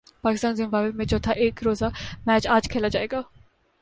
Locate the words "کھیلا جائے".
2.69-3.07